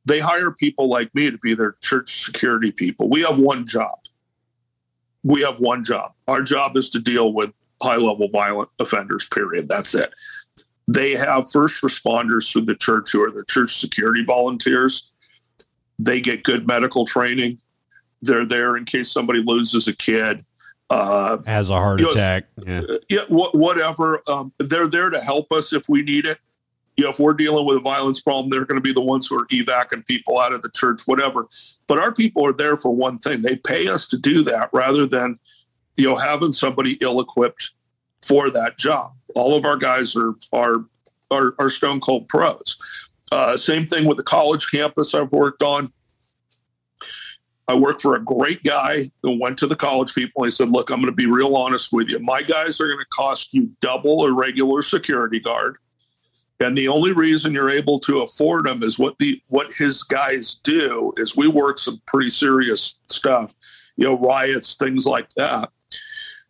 [0.05, 3.09] They hire people like me to be their church security people.
[3.09, 3.99] We have one job.
[5.25, 6.12] We have one job.
[6.29, 9.68] Our job is to deal with high level violent offenders, period.
[9.68, 10.12] That's it.
[10.88, 15.12] They have first responders through the church who are the church security volunteers
[15.99, 17.59] they get good medical training.
[18.22, 20.42] They're there in case somebody loses a kid,
[20.90, 22.46] uh, has a heart attack.
[22.64, 24.22] yeah, uh, yeah whatever.
[24.27, 26.38] Um, they're there to help us if we need it.
[26.96, 29.27] You know, if we're dealing with a violence problem, they're going to be the ones
[29.27, 31.46] who are evacing people out of the church, whatever.
[31.87, 35.07] But our people are there for one thing: they pay us to do that, rather
[35.07, 35.38] than
[35.96, 37.72] you know having somebody ill-equipped
[38.22, 39.12] for that job.
[39.37, 40.85] All of our guys are are
[41.31, 42.77] are, are stone cold pros.
[43.33, 45.92] Uh, same thing with the college campus I've worked on.
[47.68, 50.44] I worked for a great guy who went to the college people.
[50.44, 52.18] And he said, Look, I'm going to be real honest with you.
[52.20, 55.77] My guys are going to cost you double a regular security guard.
[56.61, 60.55] And the only reason you're able to afford them is what the what his guys
[60.55, 63.55] do is we work some pretty serious stuff,
[63.96, 65.70] you know, riots, things like that.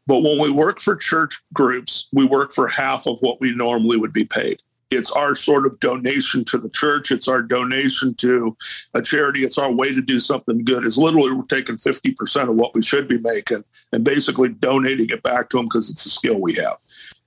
[0.06, 3.96] But when we work for church groups, we work for half of what we normally
[3.96, 7.10] would be paid it's our sort of donation to the church.
[7.10, 8.56] It's our donation to
[8.94, 9.44] a charity.
[9.44, 10.84] It's our way to do something good.
[10.84, 15.22] It's literally we're taking 50% of what we should be making and basically donating it
[15.22, 16.76] back to them because it's a skill we have.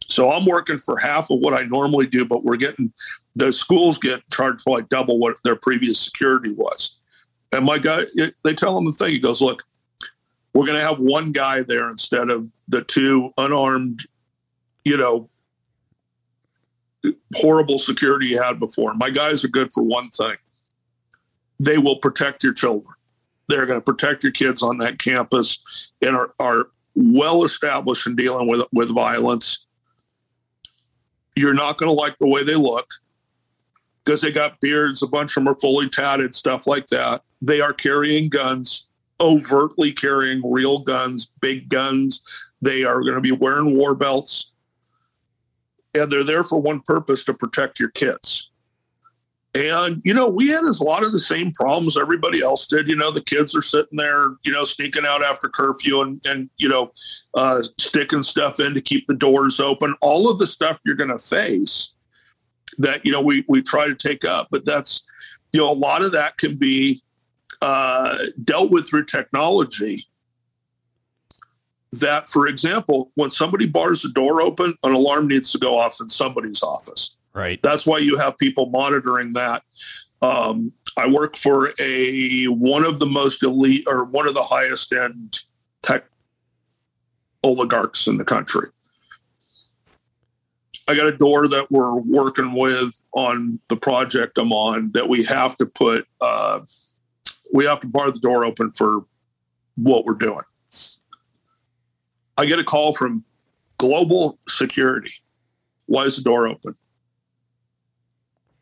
[0.07, 2.93] So I'm working for half of what I normally do, but we're getting
[3.35, 6.99] the schools get charged for like double what their previous security was.
[7.51, 8.05] And my guy,
[8.43, 9.11] they tell him the thing.
[9.11, 9.63] He goes, look,
[10.53, 14.05] we're going to have one guy there instead of the two unarmed,
[14.83, 15.29] you know,
[17.35, 18.93] horrible security you had before.
[18.93, 20.35] My guys are good for one thing
[21.59, 22.93] they will protect your children.
[23.47, 28.15] They're going to protect your kids on that campus and are, are well established in
[28.15, 29.67] dealing with, with violence.
[31.35, 32.93] You're not going to like the way they look
[34.03, 35.03] because they got beards.
[35.03, 37.23] A bunch of them are fully tatted, stuff like that.
[37.41, 38.87] They are carrying guns,
[39.21, 42.21] overtly carrying real guns, big guns.
[42.61, 44.51] They are going to be wearing war belts
[45.93, 48.51] and they're there for one purpose to protect your kids.
[49.55, 52.87] And, you know, we had a lot of the same problems everybody else did.
[52.87, 56.49] You know, the kids are sitting there, you know, sneaking out after curfew and, and
[56.57, 56.91] you know,
[57.33, 59.95] uh, sticking stuff in to keep the doors open.
[60.01, 61.95] All of the stuff you're going to face
[62.77, 64.49] that, you know, we, we try to take up.
[64.51, 65.07] But that's,
[65.51, 67.01] you know, a lot of that can be
[67.61, 69.99] uh, dealt with through technology
[71.91, 75.97] that, for example, when somebody bars the door open, an alarm needs to go off
[75.99, 77.17] in somebody's office.
[77.33, 77.59] Right.
[77.61, 79.63] That's why you have people monitoring that.
[80.21, 84.91] Um, I work for a one of the most elite or one of the highest
[84.91, 85.39] end
[85.81, 86.05] tech
[87.43, 88.69] oligarchs in the country.
[90.87, 95.23] I got a door that we're working with on the project I'm on that we
[95.25, 96.61] have to put, uh,
[97.53, 99.05] we have to bar the door open for
[99.75, 100.43] what we're doing.
[102.37, 103.23] I get a call from
[103.77, 105.11] global security.
[105.87, 106.75] Why is the door open?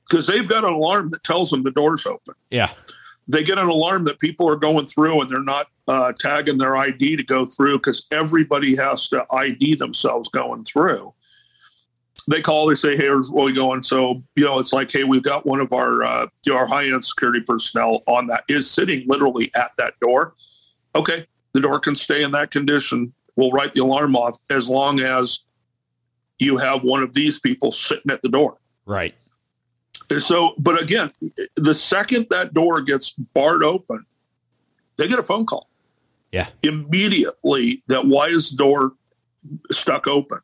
[0.09, 2.35] Because they've got an alarm that tells them the door's open.
[2.49, 2.69] Yeah.
[3.27, 6.77] They get an alarm that people are going through and they're not uh, tagging their
[6.77, 11.13] ID to go through because everybody has to ID themselves going through.
[12.29, 15.03] They call, they say, "Hey, here's where we going." So you know, it's like, "Hey,
[15.03, 18.43] we've got one of our uh, you know, our high end security personnel on that
[18.49, 20.35] is sitting literally at that door."
[20.95, 23.13] Okay, the door can stay in that condition.
[23.35, 25.39] We'll write the alarm off as long as
[26.39, 28.57] you have one of these people sitting at the door.
[28.85, 29.15] Right.
[30.19, 31.11] So, but again,
[31.55, 34.05] the second that door gets barred open,
[34.97, 35.69] they get a phone call.
[36.31, 36.47] Yeah.
[36.63, 38.93] Immediately that why is the door
[39.71, 40.39] stuck open?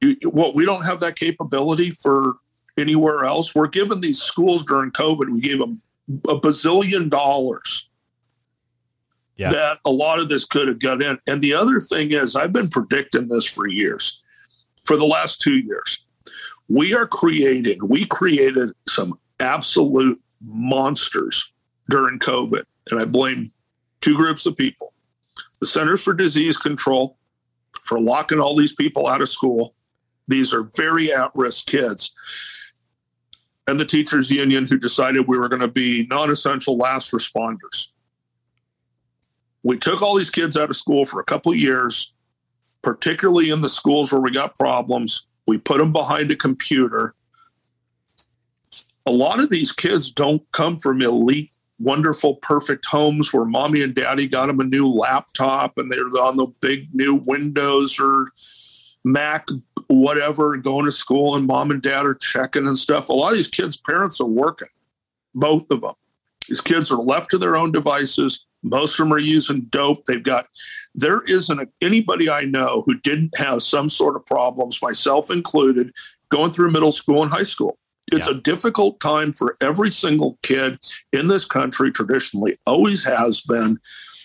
[0.00, 2.34] You, well, we don't have that capability for
[2.76, 3.54] anywhere else.
[3.54, 5.82] We're giving these schools during COVID, we gave them
[6.28, 7.88] a bazillion dollars
[9.36, 9.50] yeah.
[9.50, 11.18] that a lot of this could have got in.
[11.26, 14.22] And the other thing is, I've been predicting this for years,
[14.84, 16.04] for the last two years.
[16.68, 21.52] We are creating, we created some absolute monsters
[21.88, 22.64] during COVID.
[22.90, 23.50] And I blame
[24.00, 24.92] two groups of people
[25.60, 27.18] the Centers for Disease Control
[27.84, 29.74] for locking all these people out of school.
[30.30, 32.12] These are very at risk kids.
[33.66, 37.88] And the teachers union who decided we were going to be non essential last responders
[39.62, 42.14] we took all these kids out of school for a couple of years,
[42.82, 45.26] particularly in the schools where we got problems.
[45.46, 47.14] We put them behind a computer.
[49.06, 53.94] A lot of these kids don't come from elite, wonderful, perfect homes where mommy and
[53.94, 58.28] daddy got them a new laptop and they're on the big new Windows or
[59.04, 59.48] Mac,
[59.88, 63.08] whatever, going to school and mom and dad are checking and stuff.
[63.08, 64.68] A lot of these kids' parents are working,
[65.34, 65.94] both of them.
[66.48, 68.46] These kids are left to their own devices.
[68.62, 70.04] Most of them are using dope.
[70.04, 70.46] They've got,
[70.94, 75.92] there isn't a, anybody I know who didn't have some sort of problems, myself included,
[76.28, 77.78] going through middle school and high school.
[78.12, 78.34] It's yeah.
[78.34, 80.78] a difficult time for every single kid
[81.12, 83.78] in this country, traditionally, always has been.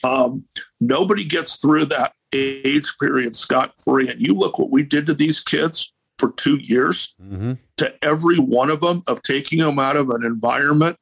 [0.03, 0.45] Um,
[0.81, 4.09] nobody gets through that age period scot free.
[4.09, 7.53] And you look what we did to these kids for two years mm-hmm.
[7.77, 10.97] to every one of them of taking them out of an environment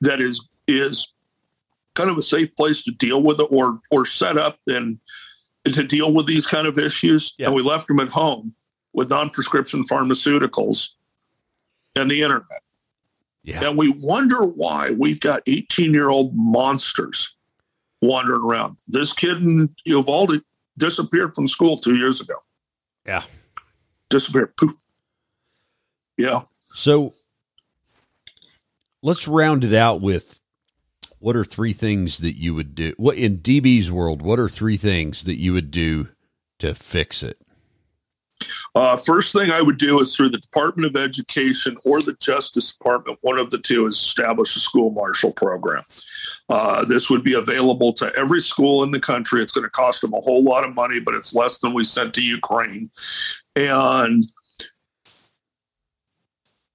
[0.00, 1.14] that is is
[1.94, 4.98] kind of a safe place to deal with it or or set up and
[5.64, 7.34] to deal with these kind of issues.
[7.38, 7.46] Yeah.
[7.46, 8.54] And we left them at home
[8.92, 10.90] with non-prescription pharmaceuticals
[11.94, 12.62] and the internet.
[13.42, 13.64] Yeah.
[13.64, 17.35] And we wonder why we've got 18-year-old monsters
[18.06, 18.78] wandering around.
[18.88, 20.42] This kid in Uvalde
[20.78, 22.34] disappeared from school two years ago.
[23.04, 23.22] Yeah.
[24.10, 24.56] Disappeared.
[24.56, 24.74] Poof.
[26.16, 26.42] Yeah.
[26.64, 27.14] So
[29.02, 30.40] let's round it out with
[31.18, 32.94] what are three things that you would do?
[32.96, 34.22] What in DB's world?
[34.22, 36.08] What are three things that you would do
[36.58, 37.38] to fix it?
[38.74, 42.76] Uh, first thing I would do is through the Department of Education or the Justice
[42.76, 45.82] Department, one of the two, is establish a school marshal program.
[46.48, 49.42] Uh, this would be available to every school in the country.
[49.42, 51.84] It's going to cost them a whole lot of money, but it's less than we
[51.84, 52.90] sent to Ukraine.
[53.56, 54.30] And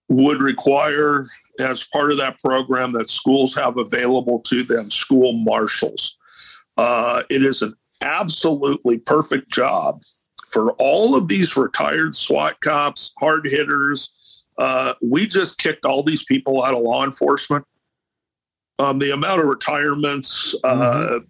[0.10, 1.28] would require,
[1.60, 6.18] as part of that program, that schools have available to them school marshals.
[6.78, 10.02] Uh, it is an absolutely perfect job
[10.52, 14.14] for all of these retired SWAT cops, hard hitters.
[14.58, 17.66] Uh, we just kicked all these people out of law enforcement.
[18.78, 21.26] Um, the amount of retirements, uh, mm-hmm.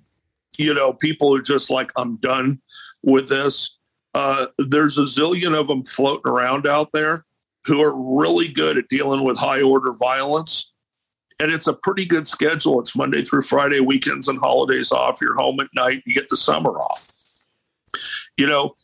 [0.58, 2.62] you know, people are just like, I'm done
[3.04, 3.80] with this.
[4.14, 7.26] Uh, there's a zillion of them floating around out there
[7.66, 10.74] who are really good at dealing with high order violence.
[11.40, 12.80] And it's a pretty good schedule.
[12.80, 15.20] It's Monday through Friday, weekends and holidays off.
[15.22, 17.10] You're home at night, you get the summer off.
[18.38, 18.76] You know,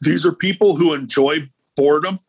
[0.00, 2.20] these are people who enjoy boredom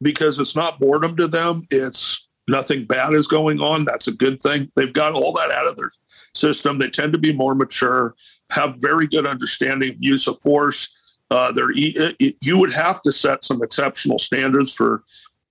[0.00, 3.84] because it's not boredom to them, it's nothing bad is going on.
[3.84, 4.70] That's a good thing.
[4.74, 5.90] They've got all that out of their
[6.34, 6.78] system.
[6.78, 8.14] They tend to be more mature,
[8.52, 10.94] have very good understanding of use of force
[11.30, 15.04] uh, there, you would have to set some exceptional standards for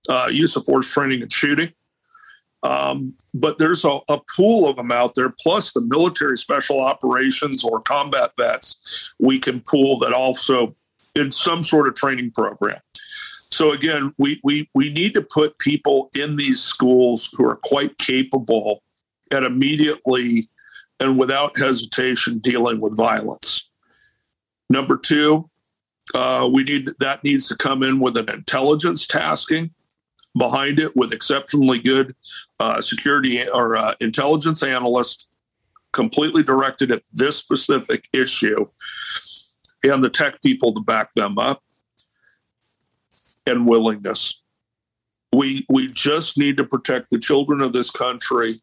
[0.08, 1.72] uh, use of force training and shooting.
[2.64, 7.62] Um, but there's a, a, pool of them out there, plus the military special operations
[7.62, 10.74] or combat vets we can pool that also
[11.18, 12.80] in some sort of training program.
[13.58, 17.92] So again, we we we need to put people in these schools who are quite
[17.98, 18.82] capable
[19.30, 20.48] at immediately
[21.00, 23.70] and without hesitation dealing with violence.
[24.70, 25.50] Number two,
[26.14, 29.70] Uh, we need that needs to come in with an intelligence tasking
[30.44, 32.14] behind it with exceptionally good
[32.60, 35.28] uh, security or uh, intelligence analysts
[35.92, 38.60] completely directed at this specific issue
[39.82, 41.62] and the tech people to back them up
[43.46, 44.42] and willingness.
[45.32, 48.60] We we just need to protect the children of this country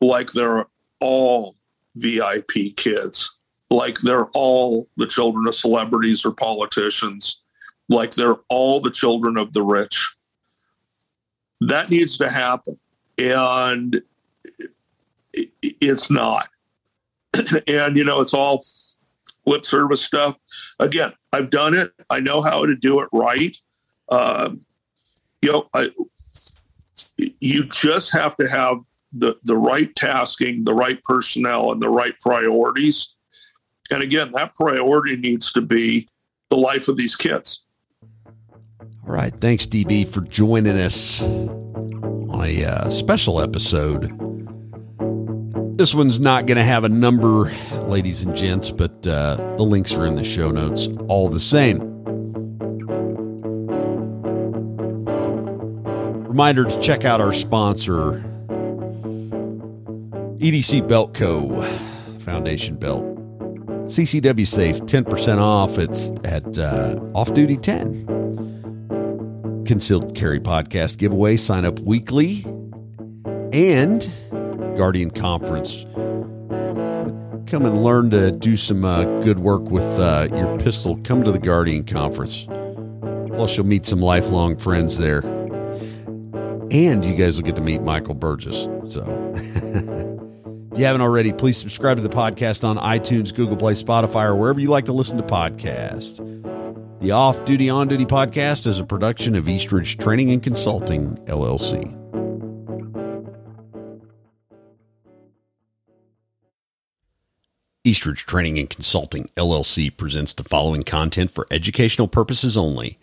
[0.00, 0.66] like they're
[1.00, 1.54] all
[1.94, 3.38] VIP kids,
[3.70, 7.42] like they're all the children of celebrities or politicians,
[7.88, 10.16] like they're all the children of the rich.
[11.60, 12.78] That needs to happen.
[13.18, 14.02] And
[15.62, 16.48] it's not.
[17.68, 18.64] and, you know, it's all
[19.50, 20.38] lip service stuff.
[20.78, 21.92] Again, I've done it.
[22.08, 23.56] I know how to do it right.
[24.08, 24.62] Um,
[25.42, 25.90] you know, I,
[27.16, 28.78] you just have to have
[29.12, 33.16] the, the right tasking, the right personnel, and the right priorities.
[33.90, 36.06] And again, that priority needs to be
[36.48, 37.66] the life of these kids.
[38.80, 39.32] All right.
[39.40, 44.29] Thanks, DB, for joining us on a uh, special episode.
[45.80, 47.50] This one's not going to have a number,
[47.86, 51.78] ladies and gents, but uh, the links are in the show notes all the same.
[56.28, 58.22] Reminder to check out our sponsor,
[60.36, 61.62] EDC Belt Co.
[62.18, 63.06] Foundation Belt.
[63.86, 65.78] CCW Safe, 10% off.
[65.78, 69.64] It's at uh, Off Duty 10.
[69.64, 71.38] Concealed Carry Podcast giveaway.
[71.38, 72.44] Sign up weekly.
[73.54, 74.06] And
[74.80, 75.84] Guardian Conference.
[77.50, 80.98] Come and learn to do some uh, good work with uh, your pistol.
[81.04, 82.46] Come to the Guardian Conference.
[83.26, 85.18] Plus, you'll meet some lifelong friends there.
[86.70, 88.68] And you guys will get to meet Michael Burgess.
[88.88, 89.04] So.
[90.72, 94.36] If you haven't already, please subscribe to the podcast on iTunes, Google Play, Spotify, or
[94.36, 96.18] wherever you like to listen to podcasts.
[97.00, 101.99] The Off Duty On Duty podcast is a production of Eastridge Training and Consulting, LLC.
[107.82, 112.98] Eastridge Training and Consulting, LLC presents the following content for educational purposes only.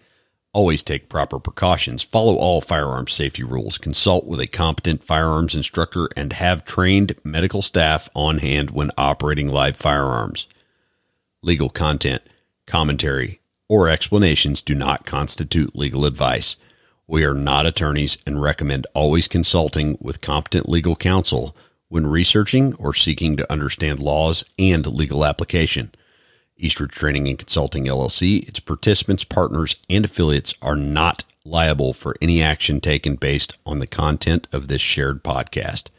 [0.54, 6.10] Always take proper precautions, follow all firearm safety rules, consult with a competent firearms instructor,
[6.16, 10.48] and have trained medical staff on hand when operating live firearms.
[11.42, 12.22] Legal content,
[12.68, 16.56] commentary, or explanations do not constitute legal advice.
[17.08, 21.56] We are not attorneys and recommend always consulting with competent legal counsel
[21.90, 25.92] when researching or seeking to understand laws and legal application.
[26.58, 32.42] Eastridge Training and Consulting LLC, its participants, partners, and affiliates are not liable for any
[32.42, 35.90] action taken based on the content of this shared podcast.